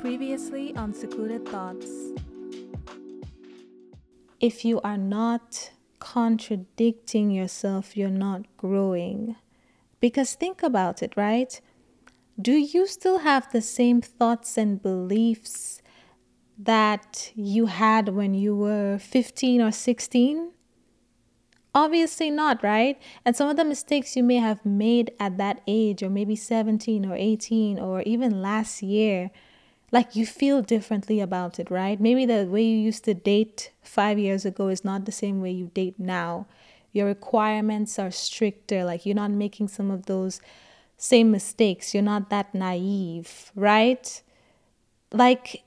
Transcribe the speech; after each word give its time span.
Previously 0.00 0.74
on 0.76 0.94
Secluded 0.94 1.46
Thoughts. 1.46 1.86
If 4.40 4.64
you 4.64 4.80
are 4.80 4.96
not 4.96 5.72
contradicting 5.98 7.30
yourself, 7.30 7.98
you're 7.98 8.08
not 8.08 8.46
growing. 8.56 9.36
Because 10.00 10.32
think 10.32 10.62
about 10.62 11.02
it, 11.02 11.12
right? 11.18 11.60
Do 12.40 12.52
you 12.52 12.86
still 12.86 13.18
have 13.18 13.52
the 13.52 13.60
same 13.60 14.00
thoughts 14.00 14.56
and 14.56 14.82
beliefs 14.82 15.82
that 16.56 17.30
you 17.34 17.66
had 17.66 18.08
when 18.08 18.32
you 18.32 18.56
were 18.56 18.96
15 18.98 19.60
or 19.60 19.70
16? 19.70 20.52
Obviously 21.74 22.30
not, 22.30 22.62
right? 22.62 22.98
And 23.26 23.36
some 23.36 23.50
of 23.50 23.58
the 23.58 23.66
mistakes 23.66 24.16
you 24.16 24.22
may 24.22 24.36
have 24.36 24.64
made 24.64 25.12
at 25.20 25.36
that 25.36 25.60
age, 25.66 26.02
or 26.02 26.08
maybe 26.08 26.36
17 26.36 27.04
or 27.04 27.16
18, 27.16 27.78
or 27.78 28.00
even 28.00 28.40
last 28.40 28.82
year, 28.82 29.30
like 29.92 30.14
you 30.14 30.24
feel 30.24 30.62
differently 30.62 31.20
about 31.20 31.58
it, 31.58 31.70
right? 31.70 32.00
Maybe 32.00 32.24
the 32.24 32.44
way 32.44 32.62
you 32.62 32.78
used 32.78 33.04
to 33.04 33.14
date 33.14 33.72
five 33.82 34.18
years 34.18 34.44
ago 34.44 34.68
is 34.68 34.84
not 34.84 35.04
the 35.04 35.12
same 35.12 35.40
way 35.40 35.50
you 35.50 35.70
date 35.74 35.98
now. 35.98 36.46
Your 36.92 37.06
requirements 37.06 37.98
are 37.98 38.10
stricter, 38.10 38.84
like 38.84 39.04
you're 39.04 39.14
not 39.14 39.30
making 39.30 39.68
some 39.68 39.90
of 39.90 40.06
those 40.06 40.40
same 40.96 41.30
mistakes. 41.30 41.94
You're 41.94 42.02
not 42.02 42.30
that 42.30 42.54
naive, 42.54 43.52
right? 43.54 44.22
Like 45.12 45.62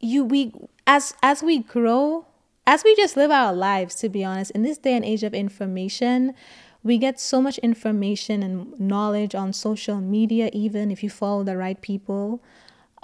you 0.00 0.24
we 0.24 0.52
as 0.86 1.14
as 1.22 1.42
we 1.42 1.58
grow, 1.58 2.26
as 2.66 2.84
we 2.84 2.96
just 2.96 3.16
live 3.16 3.30
our 3.30 3.52
lives, 3.52 3.94
to 3.96 4.08
be 4.08 4.24
honest, 4.24 4.50
in 4.52 4.62
this 4.62 4.78
day 4.78 4.94
and 4.94 5.04
age 5.04 5.22
of 5.22 5.34
information, 5.34 6.34
we 6.82 6.98
get 6.98 7.20
so 7.20 7.40
much 7.42 7.58
information 7.58 8.42
and 8.42 8.78
knowledge 8.80 9.34
on 9.34 9.52
social 9.52 10.00
media, 10.00 10.50
even 10.52 10.90
if 10.90 11.02
you 11.02 11.10
follow 11.10 11.44
the 11.44 11.56
right 11.56 11.80
people. 11.80 12.42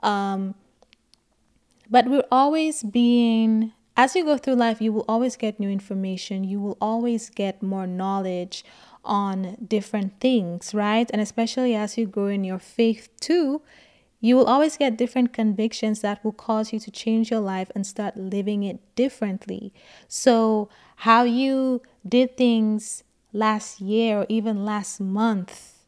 Um, 0.02 0.54
but 1.90 2.06
we're 2.06 2.24
always 2.30 2.82
being, 2.82 3.72
as 3.96 4.14
you 4.14 4.24
go 4.24 4.36
through 4.38 4.56
life, 4.56 4.80
you 4.80 4.92
will 4.92 5.04
always 5.08 5.36
get 5.36 5.60
new 5.60 5.70
information. 5.70 6.44
You 6.44 6.60
will 6.60 6.78
always 6.80 7.30
get 7.30 7.62
more 7.62 7.86
knowledge 7.86 8.64
on 9.04 9.56
different 9.66 10.20
things, 10.20 10.74
right? 10.74 11.10
And 11.12 11.20
especially 11.20 11.74
as 11.74 11.98
you 11.98 12.06
grow 12.06 12.26
in 12.26 12.44
your 12.44 12.58
faith 12.58 13.08
too, 13.20 13.62
you 14.20 14.36
will 14.36 14.46
always 14.46 14.78
get 14.78 14.96
different 14.96 15.34
convictions 15.34 16.00
that 16.00 16.24
will 16.24 16.32
cause 16.32 16.72
you 16.72 16.80
to 16.80 16.90
change 16.90 17.30
your 17.30 17.40
life 17.40 17.70
and 17.74 17.86
start 17.86 18.16
living 18.16 18.62
it 18.62 18.80
differently. 18.94 19.70
So, 20.08 20.70
how 20.96 21.24
you 21.24 21.82
did 22.08 22.38
things 22.38 23.04
last 23.34 23.82
year 23.82 24.20
or 24.20 24.26
even 24.30 24.64
last 24.64 24.98
month, 24.98 25.80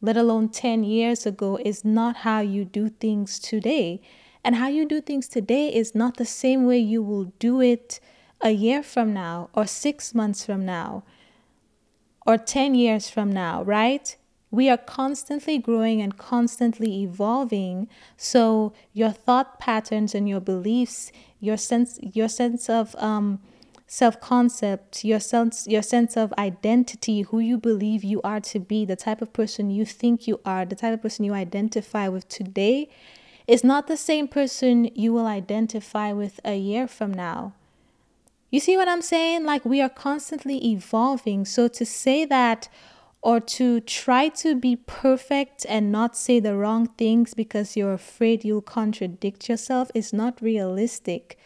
let 0.00 0.16
alone 0.16 0.48
10 0.48 0.84
years 0.84 1.26
ago, 1.26 1.58
is 1.62 1.84
not 1.84 2.16
how 2.16 2.40
you 2.40 2.64
do 2.64 2.88
things 2.88 3.38
today. 3.38 4.00
And 4.44 4.56
how 4.56 4.68
you 4.68 4.86
do 4.86 5.00
things 5.00 5.28
today 5.28 5.68
is 5.68 5.94
not 5.94 6.16
the 6.16 6.24
same 6.24 6.66
way 6.66 6.78
you 6.78 7.02
will 7.02 7.32
do 7.38 7.60
it 7.60 8.00
a 8.40 8.50
year 8.50 8.82
from 8.82 9.12
now, 9.12 9.50
or 9.52 9.66
six 9.66 10.14
months 10.14 10.46
from 10.46 10.64
now, 10.64 11.02
or 12.26 12.38
10 12.38 12.74
years 12.74 13.10
from 13.10 13.30
now, 13.30 13.62
right? 13.62 14.16
We 14.50 14.70
are 14.70 14.78
constantly 14.78 15.58
growing 15.58 16.00
and 16.00 16.16
constantly 16.16 17.02
evolving. 17.02 17.88
So 18.16 18.72
your 18.94 19.10
thought 19.10 19.58
patterns 19.60 20.14
and 20.14 20.28
your 20.28 20.40
beliefs, 20.40 21.12
your 21.38 21.56
sense, 21.56 21.98
your 22.00 22.28
sense 22.28 22.70
of 22.70 22.96
um, 22.96 23.40
self-concept, 23.86 25.04
your 25.04 25.20
sense, 25.20 25.66
your 25.68 25.82
sense 25.82 26.16
of 26.16 26.32
identity, 26.38 27.22
who 27.22 27.40
you 27.40 27.58
believe 27.58 28.02
you 28.02 28.22
are 28.22 28.40
to 28.40 28.58
be, 28.58 28.84
the 28.86 28.96
type 28.96 29.20
of 29.20 29.32
person 29.32 29.70
you 29.70 29.84
think 29.84 30.26
you 30.26 30.40
are, 30.46 30.64
the 30.64 30.76
type 30.76 30.94
of 30.94 31.02
person 31.02 31.24
you 31.24 31.34
identify 31.34 32.08
with 32.08 32.28
today 32.28 32.88
is 33.50 33.64
not 33.64 33.88
the 33.88 33.96
same 33.96 34.28
person 34.28 34.84
you 34.94 35.12
will 35.12 35.26
identify 35.26 36.12
with 36.12 36.38
a 36.44 36.56
year 36.56 36.86
from 36.86 37.12
now. 37.12 37.52
You 38.48 38.60
see 38.60 38.76
what 38.76 38.86
I'm 38.86 39.02
saying? 39.02 39.44
Like 39.44 39.64
we 39.64 39.80
are 39.80 39.88
constantly 39.88 40.64
evolving. 40.70 41.44
So 41.44 41.66
to 41.66 41.84
say 41.84 42.24
that 42.26 42.68
or 43.22 43.40
to 43.40 43.80
try 43.80 44.28
to 44.28 44.54
be 44.54 44.76
perfect 44.76 45.66
and 45.68 45.90
not 45.90 46.16
say 46.16 46.38
the 46.38 46.56
wrong 46.56 46.86
things 46.96 47.34
because 47.34 47.76
you're 47.76 47.92
afraid 47.92 48.44
you'll 48.44 48.62
contradict 48.62 49.48
yourself 49.48 49.90
is 49.96 50.12
not 50.12 50.40
realistic. 50.40 51.36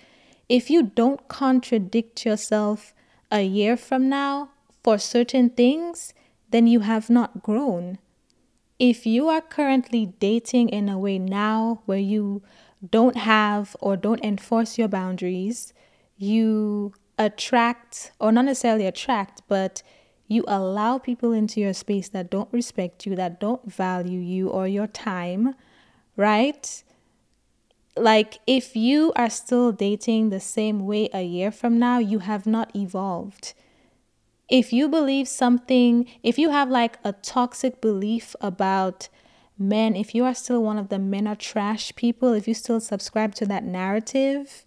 If 0.47 0.69
you 0.69 0.83
don't 0.83 1.27
contradict 1.29 2.27
yourself 2.27 2.93
a 3.33 3.41
year 3.41 3.79
from 3.79 4.11
now 4.11 4.51
for 4.83 4.99
certain 4.99 5.49
things, 5.49 6.13
then 6.51 6.67
you 6.67 6.81
have 6.81 7.09
not 7.09 7.43
grown 7.43 7.97
if 8.79 9.07
you 9.07 9.29
are 9.29 9.41
currently 9.41 10.07
dating 10.19 10.69
in 10.69 10.89
a 10.89 10.99
way 10.99 11.19
now 11.19 11.83
where 11.87 11.99
you 11.99 12.43
don't 12.91 13.17
have 13.17 13.77
or 13.81 13.97
don't 13.97 14.23
enforce 14.25 14.79
your 14.79 14.89
boundaries, 14.89 15.73
you 16.17 16.93
attract, 17.19 18.13
or 18.19 18.33
not 18.33 18.45
necessarily 18.45 18.87
attract, 18.87 19.43
but 19.49 19.83
you 20.27 20.45
allow 20.49 20.99
people 20.99 21.33
into 21.33 21.61
your 21.61 21.73
space 21.73 22.09
that 22.09 22.31
don't 22.31 22.53
respect 22.53 23.07
you, 23.07 23.15
that 23.15 23.41
don't 23.41 23.71
value 23.71 24.19
you 24.19 24.49
or 24.49 24.67
your 24.67 24.87
time, 24.87 25.55
right? 26.17 26.83
Like, 27.97 28.39
if 28.47 28.75
you 28.75 29.13
are 29.15 29.31
still 29.31 29.71
dating 29.71 30.31
the 30.31 30.41
same 30.41 30.85
way 30.85 31.09
a 31.13 31.23
year 31.23 31.53
from 31.53 31.79
now, 31.79 31.99
you 31.99 32.21
have 32.21 32.47
not 32.47 32.75
evolved 32.75 33.55
if 34.49 34.73
you 34.73 34.89
believe 34.89 35.29
something, 35.29 36.09
if 36.23 36.39
you 36.39 36.51
have 36.51 36.71
like 36.71 36.99
a 37.05 37.13
toxic 37.13 37.81
belief 37.81 38.37
about 38.41 39.09
men, 39.59 39.97
if 39.97 40.15
you 40.15 40.25
are 40.25 40.35
still 40.35 40.63
one 40.63 40.79
of 40.79 40.89
the 40.89 40.99
men 40.99 41.27
are 41.27 41.37
trash 41.37 41.95
people, 41.97 42.33
if 42.33 42.47
you 42.47 42.55
still 42.55 42.81
subscribe 42.81 43.35
to 43.37 43.47
that 43.47 43.65
narrative, 43.65 44.67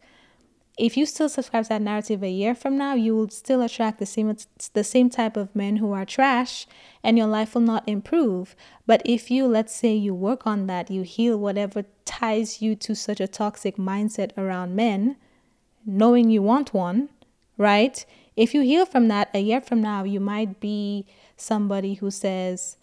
if 0.78 0.96
you 0.96 1.06
still 1.06 1.28
subscribe 1.28 1.64
to 1.64 1.70
that 1.70 1.82
narrative 1.82 2.24
a 2.24 2.30
year 2.30 2.54
from 2.54 2.78
now, 2.78 2.94
you 2.94 3.16
will 3.16 3.30
still 3.30 3.62
attract 3.62 4.00
the 4.00 4.06
same 4.06 4.36
the 4.74 4.84
same 4.84 5.10
type 5.10 5.36
of 5.36 5.56
men 5.56 5.78
who 5.78 5.92
are 5.92 6.06
trash 6.06 6.68
and 7.04 7.18
your 7.18 7.28
life 7.28 7.56
will 7.56 7.62
not 7.62 7.88
improve. 7.88 8.56
But 8.86 9.02
if 9.04 9.32
you 9.32 9.48
let's 9.48 9.74
say 9.74 9.94
you 9.94 10.14
work 10.14 10.46
on 10.46 10.68
that, 10.68 10.92
you 10.92 11.02
heal 11.02 11.38
whatever 11.38 11.86
ties 12.06 12.62
you 12.62 12.76
to 12.76 12.96
such 12.96 13.20
a 13.20 13.28
toxic 13.28 13.78
mindset 13.78 14.38
around 14.38 14.76
men, 14.76 15.18
knowing 15.86 16.30
you 16.30 16.44
want 16.44 16.74
one, 16.74 17.10
right? 17.58 18.06
If 18.38 18.54
you 18.54 18.62
heal 18.62 18.86
from 18.86 19.08
that 19.08 19.30
a 19.34 19.40
year 19.40 19.60
from 19.60 19.82
now, 19.82 20.04
you 20.04 20.20
might 20.20 20.60
be 20.60 21.08
somebody 21.36 21.96
who 21.96 22.12
says, 22.12 22.78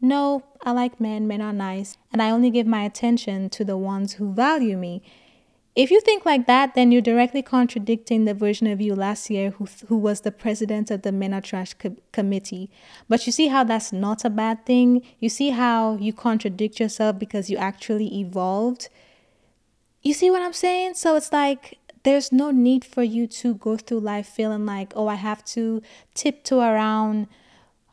No, 0.00 0.42
I 0.62 0.72
like 0.72 1.00
men, 1.00 1.28
men 1.28 1.40
are 1.40 1.52
nice, 1.52 1.96
and 2.12 2.20
I 2.20 2.30
only 2.30 2.50
give 2.50 2.66
my 2.66 2.82
attention 2.82 3.48
to 3.50 3.64
the 3.64 3.76
ones 3.76 4.14
who 4.14 4.32
value 4.32 4.76
me. 4.76 5.02
If 5.76 5.90
you 5.90 6.00
think 6.00 6.24
like 6.26 6.46
that, 6.46 6.74
then 6.74 6.90
you're 6.90 7.02
directly 7.02 7.42
contradicting 7.42 8.24
the 8.24 8.34
version 8.34 8.66
of 8.66 8.80
you 8.80 8.94
last 8.94 9.30
year 9.30 9.50
who, 9.50 9.68
who 9.88 9.96
was 9.96 10.22
the 10.22 10.32
president 10.32 10.90
of 10.90 11.02
the 11.02 11.12
Men 11.12 11.34
Are 11.34 11.40
Trash 11.42 11.74
co- 11.74 11.96
Committee. 12.12 12.70
But 13.08 13.26
you 13.26 13.32
see 13.32 13.48
how 13.48 13.62
that's 13.62 13.92
not 13.92 14.24
a 14.24 14.30
bad 14.30 14.64
thing? 14.64 15.02
You 15.20 15.28
see 15.28 15.50
how 15.50 15.96
you 15.98 16.14
contradict 16.14 16.80
yourself 16.80 17.18
because 17.18 17.50
you 17.50 17.58
actually 17.58 18.18
evolved? 18.18 18.88
You 20.02 20.14
see 20.14 20.30
what 20.30 20.40
I'm 20.40 20.54
saying? 20.54 20.94
So 20.94 21.14
it's 21.14 21.30
like 21.30 21.78
there's 22.06 22.30
no 22.30 22.52
need 22.52 22.84
for 22.84 23.02
you 23.02 23.26
to 23.26 23.56
go 23.56 23.76
through 23.76 23.98
life 23.98 24.28
feeling 24.28 24.64
like, 24.64 24.92
oh, 24.94 25.08
I 25.08 25.16
have 25.16 25.44
to 25.46 25.82
tiptoe 26.14 26.60
around 26.60 27.26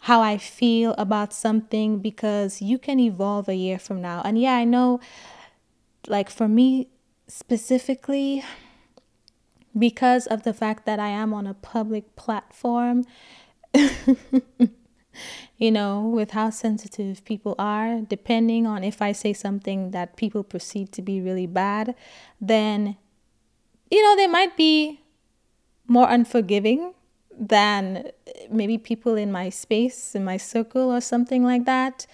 how 0.02 0.22
I 0.22 0.38
feel 0.38 0.94
about 1.00 1.34
something 1.34 1.98
because 1.98 2.62
you 2.62 2.78
can 2.78 3.00
evolve 3.00 3.50
a 3.50 3.56
year 3.56 3.80
from 3.80 4.04
now. 4.04 4.22
And 4.24 4.40
yeah, 4.40 4.54
I 4.54 4.66
know, 4.66 5.00
like 6.08 6.30
for 6.30 6.48
me 6.48 6.90
specifically, 7.28 8.44
because 9.76 10.28
of 10.28 10.44
the 10.44 10.54
fact 10.54 10.86
that 10.86 11.00
I 11.00 11.08
am 11.08 11.34
on 11.34 11.48
a 11.48 11.56
public 11.56 12.16
platform, 12.16 13.06
you 15.58 15.72
know, 15.72 16.02
with 16.02 16.32
how 16.32 16.52
sensitive 16.52 17.26
people 17.26 17.56
are, 17.58 18.02
depending 18.02 18.68
on 18.68 18.84
if 18.84 19.02
I 19.02 19.12
say 19.12 19.34
something 19.34 19.90
that 19.90 20.18
people 20.18 20.44
perceive 20.44 20.92
to 20.92 21.02
be 21.02 21.20
really 21.20 21.48
bad, 21.48 21.96
then 22.40 22.98
you 23.94 24.02
know, 24.02 24.16
they 24.16 24.28
might 24.28 24.58
be 24.58 25.00
more 25.88 26.10
unforgiving 26.10 26.94
than 27.40 28.10
maybe 28.50 28.78
people 28.78 29.16
in 29.16 29.32
my 29.32 29.50
space, 29.50 30.16
in 30.16 30.26
my 30.26 30.38
circle, 30.38 30.92
or 30.92 31.00
something 31.00 31.44
like 31.44 31.66
that. 31.66 32.08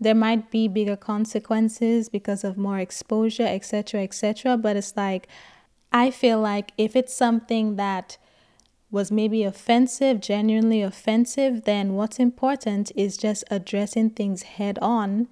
There 0.00 0.14
might 0.14 0.50
be 0.50 0.68
bigger 0.68 0.96
consequences 0.96 2.08
because 2.08 2.44
of 2.44 2.56
more 2.56 2.78
exposure, 2.78 3.46
etc., 3.46 4.02
etc. 4.02 4.56
But 4.56 4.76
it's 4.76 4.96
like, 4.96 5.28
I 5.92 6.10
feel 6.10 6.40
like 6.40 6.72
if 6.78 6.96
it's 6.96 7.12
something 7.12 7.76
that 7.76 8.16
was 8.90 9.12
maybe 9.12 9.44
offensive, 9.44 10.20
genuinely 10.20 10.80
offensive, 10.80 11.64
then 11.64 11.92
what's 11.92 12.18
important 12.18 12.90
is 12.96 13.18
just 13.18 13.44
addressing 13.50 14.10
things 14.10 14.44
head 14.44 14.78
on 14.80 15.28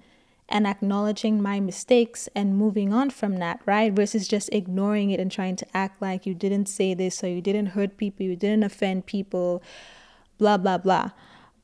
and 0.49 0.65
acknowledging 0.65 1.41
my 1.41 1.59
mistakes 1.59 2.29
and 2.33 2.57
moving 2.57 2.93
on 2.93 3.09
from 3.09 3.37
that, 3.37 3.59
right? 3.65 3.91
Versus 3.91 4.27
just 4.27 4.49
ignoring 4.53 5.11
it 5.11 5.19
and 5.19 5.31
trying 5.31 5.55
to 5.57 5.67
act 5.73 6.01
like 6.01 6.25
you 6.25 6.33
didn't 6.33 6.67
say 6.67 6.93
this 6.93 7.23
or 7.23 7.27
you 7.27 7.41
didn't 7.41 7.67
hurt 7.67 7.97
people, 7.97 8.25
you 8.25 8.35
didn't 8.35 8.63
offend 8.63 9.05
people, 9.05 9.61
blah, 10.37 10.57
blah, 10.57 10.77
blah. 10.77 11.11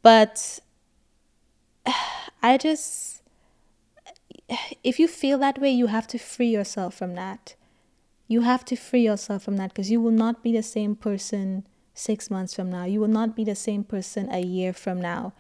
But 0.02 0.60
I 2.44 2.58
just, 2.58 3.22
if 4.84 5.00
you 5.00 5.08
feel 5.08 5.38
that 5.40 5.60
way, 5.60 5.72
you 5.72 5.88
have 5.88 6.08
to 6.08 6.18
free 6.18 6.50
yourself 6.50 6.94
from 6.94 7.16
that. 7.16 7.56
You 8.28 8.42
have 8.42 8.66
to 8.66 8.76
free 8.76 9.06
yourself 9.06 9.44
from 9.44 9.58
that 9.58 9.70
because 9.70 9.92
you 9.92 10.02
will 10.02 10.12
not 10.12 10.44
be 10.44 10.52
the 10.52 10.64
same 10.64 10.96
person 10.96 11.66
six 11.94 12.30
months 12.30 12.54
from 12.54 12.70
now. 12.70 12.84
You 12.84 13.00
will 13.00 13.08
not 13.08 13.36
be 13.36 13.44
the 13.44 13.56
same 13.56 13.84
person 13.84 14.30
a 14.32 14.42
year 14.42 14.74
from 14.74 15.00
now. 15.00 15.34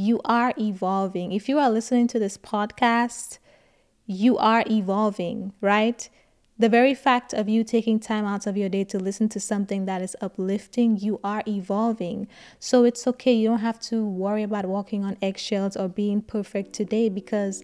You 0.00 0.22
are 0.24 0.54
evolving. 0.58 1.32
If 1.32 1.46
you 1.46 1.58
are 1.58 1.68
listening 1.68 2.06
to 2.08 2.18
this 2.18 2.38
podcast, 2.38 3.36
you 4.06 4.38
are 4.38 4.64
evolving, 4.66 5.52
right? 5.60 6.08
The 6.58 6.70
very 6.70 6.94
fact 6.94 7.34
of 7.34 7.50
you 7.50 7.64
taking 7.64 8.00
time 8.00 8.24
out 8.24 8.46
of 8.46 8.56
your 8.56 8.70
day 8.70 8.84
to 8.84 8.98
listen 8.98 9.28
to 9.28 9.38
something 9.38 9.84
that 9.84 10.00
is 10.00 10.16
uplifting, 10.22 10.96
you 10.96 11.20
are 11.22 11.42
evolving. 11.46 12.28
So 12.58 12.84
it's 12.84 13.06
okay. 13.08 13.34
You 13.34 13.48
don't 13.48 13.58
have 13.58 13.78
to 13.90 14.02
worry 14.02 14.42
about 14.42 14.64
walking 14.64 15.04
on 15.04 15.18
eggshells 15.20 15.76
or 15.76 15.86
being 15.86 16.22
perfect 16.22 16.72
today 16.72 17.10
because 17.10 17.62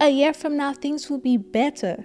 a 0.00 0.10
year 0.10 0.34
from 0.34 0.56
now, 0.56 0.72
things 0.72 1.08
will 1.08 1.18
be 1.18 1.36
better. 1.36 2.04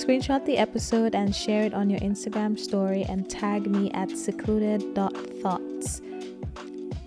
Screenshot 0.00 0.42
the 0.46 0.56
episode 0.56 1.14
and 1.14 1.36
share 1.36 1.64
it 1.64 1.74
on 1.74 1.90
your 1.90 2.00
Instagram 2.00 2.58
story 2.58 3.04
and 3.04 3.28
tag 3.28 3.66
me 3.66 3.90
at 3.90 4.10
secluded.thoughts. 4.16 6.00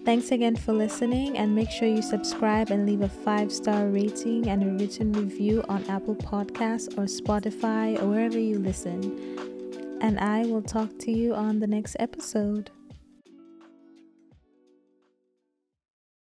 Thanks 0.05 0.29
again 0.29 0.55
for 0.55 0.73
listening 0.73 1.35
and 1.35 1.55
make 1.55 1.71
sure 1.71 1.87
you 1.87 2.03
subscribe 2.03 2.69
and 2.69 2.85
leave 2.85 3.01
a 3.01 3.09
five 3.09 3.51
star 3.51 3.87
rating 3.87 4.47
and 4.47 4.61
a 4.61 4.67
written 4.67 5.11
review 5.11 5.63
on 5.67 5.83
Apple 5.89 6.15
Podcasts 6.15 6.95
or 6.95 7.05
Spotify 7.05 7.99
or 7.99 8.09
wherever 8.09 8.37
you 8.37 8.59
listen. 8.59 9.97
And 9.99 10.19
I 10.19 10.45
will 10.45 10.61
talk 10.61 10.99
to 10.99 11.11
you 11.11 11.33
on 11.33 11.61
the 11.61 11.67
next 11.67 11.95
episode. 11.99 12.69